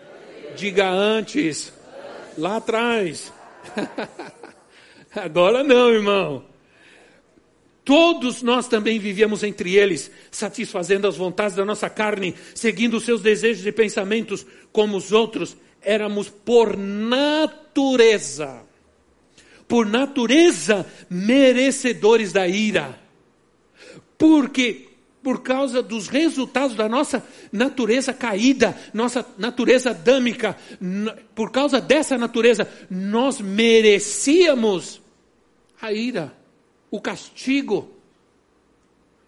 [0.56, 1.72] diga antes,
[2.38, 3.32] lá atrás.
[5.16, 6.44] Agora não, irmão.
[7.84, 13.22] Todos nós também vivíamos entre eles, satisfazendo as vontades da nossa carne, seguindo os seus
[13.22, 15.56] desejos e pensamentos, como os outros.
[15.82, 18.62] Éramos por natureza,
[19.66, 23.00] por natureza, merecedores da ira.
[24.18, 24.90] Porque
[25.28, 27.22] por causa dos resultados da nossa
[27.52, 30.56] natureza caída, nossa natureza adâmica,
[31.36, 35.02] por causa dessa natureza, nós merecíamos
[35.82, 36.34] a ira,
[36.90, 37.92] o castigo.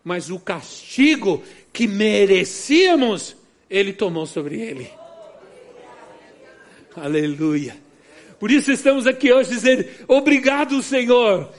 [0.02, 1.44] Mas o castigo
[1.74, 3.36] que merecíamos,
[3.70, 4.90] Ele tomou sobre Ele.
[6.96, 7.76] Aleluia.
[8.40, 11.52] Por isso estamos aqui hoje dizendo: obrigado, Senhor.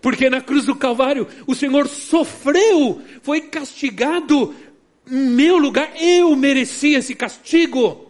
[0.00, 4.54] Porque na cruz do Calvário o Senhor sofreu, foi castigado
[5.10, 5.92] em meu lugar.
[6.00, 8.06] Eu merecia esse castigo.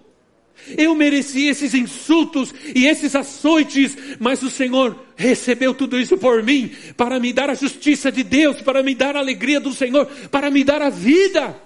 [0.77, 6.75] Eu merecia esses insultos e esses açoites, mas o Senhor recebeu tudo isso por mim,
[6.97, 10.51] para me dar a justiça de Deus, para me dar a alegria do Senhor, para
[10.51, 11.57] me dar a vida.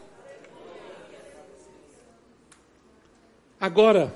[3.58, 4.14] Agora,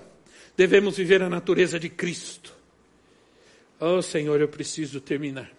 [0.57, 2.53] devemos viver a natureza de Cristo.
[3.81, 5.51] Oh Senhor, eu preciso terminar.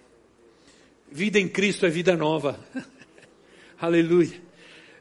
[1.12, 2.60] Vida em Cristo é vida nova.
[3.80, 4.42] Aleluia.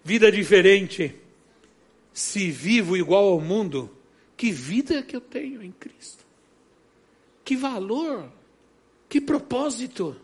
[0.05, 1.15] Vida diferente.
[2.13, 3.91] Se vivo igual ao mundo,
[4.37, 6.25] que vida que eu tenho em Cristo?
[7.45, 8.31] Que valor,
[9.09, 10.17] que propósito.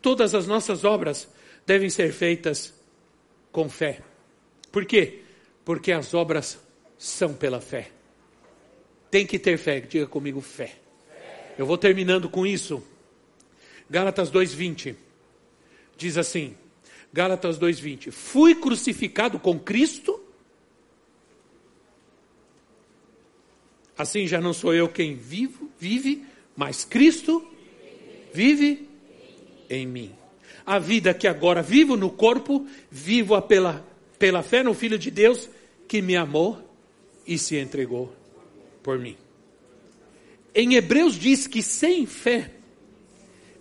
[0.00, 1.28] Todas as nossas obras
[1.66, 2.74] devem ser feitas
[3.52, 4.00] com fé.
[4.70, 5.22] Por quê?
[5.64, 6.58] Porque as obras
[6.98, 7.90] são pela fé.
[9.10, 10.76] Tem que ter fé, diga comigo fé.
[11.58, 12.82] Eu vou terminando com isso.
[13.90, 14.94] Gálatas 2:20
[15.96, 16.56] diz assim:
[17.12, 18.10] Gálatas 2:20.
[18.10, 20.20] Fui crucificado com Cristo
[24.00, 26.24] Assim já não sou eu quem vivo, vive,
[26.56, 27.46] mas Cristo
[28.32, 28.88] vive
[29.68, 30.12] em mim.
[30.64, 33.86] A vida que agora vivo no corpo, vivo-a pela,
[34.18, 35.50] pela fé no Filho de Deus
[35.86, 36.58] que me amou
[37.26, 38.10] e se entregou
[38.82, 39.18] por mim.
[40.54, 42.52] Em Hebreus diz que sem fé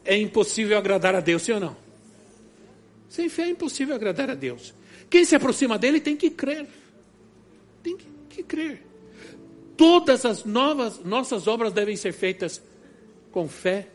[0.09, 1.77] é impossível agradar a Deus, sim ou não?
[3.07, 4.73] Sem fé é impossível agradar a Deus.
[5.09, 6.67] Quem se aproxima dele tem que crer.
[7.81, 8.89] Tem que, que crer
[9.79, 12.61] todas as novas nossas obras devem ser feitas
[13.31, 13.87] com fé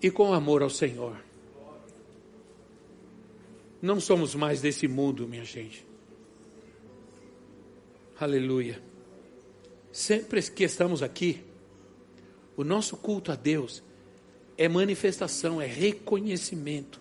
[0.00, 1.16] e com amor ao Senhor.
[3.82, 5.84] Não somos mais desse mundo, minha gente.
[8.20, 8.80] Aleluia.
[9.90, 11.42] Sempre que estamos aqui,
[12.56, 13.82] o nosso culto a Deus
[14.62, 17.00] é manifestação, é reconhecimento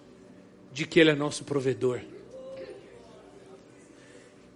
[0.71, 2.01] de que Ele é nosso provedor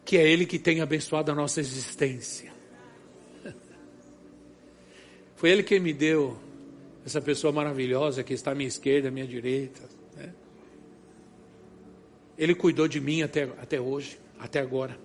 [0.05, 2.53] que é Ele que tem abençoado a nossa existência.
[5.35, 6.37] Foi Ele que me deu
[7.03, 9.81] essa pessoa maravilhosa que está à minha esquerda, à minha direita.
[10.15, 10.31] Né?
[12.37, 14.97] Ele cuidou de mim até, até hoje, até agora.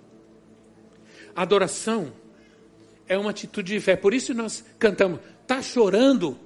[1.35, 2.13] Adoração
[3.07, 3.95] é uma atitude de fé.
[3.95, 6.37] Por isso nós cantamos: está chorando,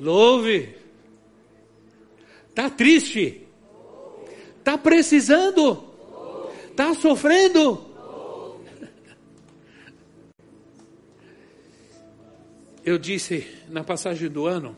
[0.00, 0.74] louve.
[2.48, 3.46] Está triste,
[4.58, 5.90] está precisando,
[6.80, 7.86] Está sofrendo?
[12.82, 14.74] Eu disse na passagem do ano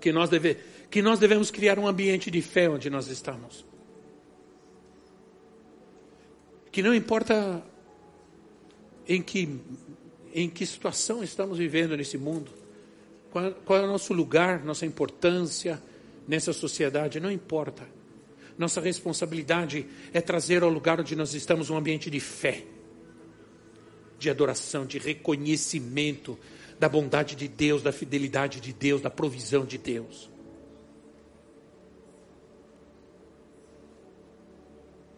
[0.00, 0.56] que nós, deve,
[0.90, 3.64] que nós devemos criar um ambiente de fé onde nós estamos.
[6.72, 7.62] Que não importa
[9.06, 9.60] em que,
[10.34, 12.50] em que situação estamos vivendo nesse mundo,
[13.32, 15.82] qual, qual é o nosso lugar, nossa importância
[16.28, 17.82] nessa sociedade, não importa.
[18.58, 22.62] Nossa responsabilidade é trazer ao lugar onde nós estamos um ambiente de fé,
[24.18, 26.38] de adoração, de reconhecimento
[26.78, 30.30] da bondade de Deus, da fidelidade de Deus, da provisão de Deus.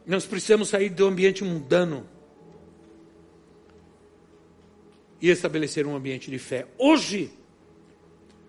[0.06, 2.06] Nós precisamos sair do ambiente mundano
[5.20, 6.66] e estabelecer um ambiente de fé.
[6.78, 7.32] Hoje,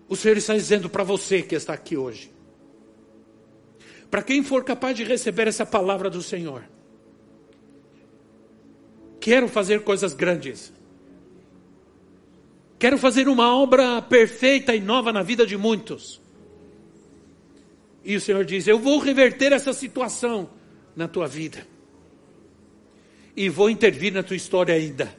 [0.08, 2.30] o Senhor está dizendo para você que está aqui hoje,
[4.10, 6.64] para quem for capaz de receber essa palavra do Senhor,
[9.20, 10.72] quero fazer coisas grandes.
[12.78, 16.20] Quero fazer uma obra perfeita e nova na vida de muitos.
[18.04, 20.48] E o Senhor diz: Eu vou reverter essa situação
[20.94, 21.66] na tua vida.
[23.34, 25.14] E vou intervir na tua história ainda,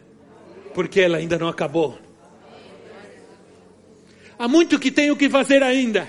[0.73, 1.99] porque ela ainda não acabou.
[4.39, 6.07] Há muito que tenho que fazer ainda.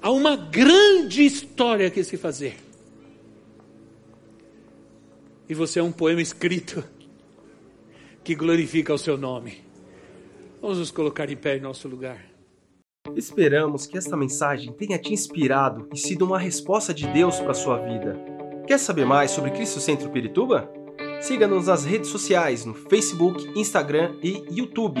[0.00, 2.56] Há uma grande história que se fazer.
[5.48, 6.82] E você é um poema escrito
[8.24, 9.64] que glorifica o seu nome.
[10.60, 12.24] Vamos nos colocar em pé em nosso lugar.
[13.14, 17.54] Esperamos que esta mensagem tenha te inspirado e sido uma resposta de Deus para a
[17.54, 18.18] sua vida.
[18.66, 20.68] Quer saber mais sobre Cristo Centro Pirituba?
[21.20, 25.00] Siga-nos nas redes sociais no Facebook, Instagram e YouTube,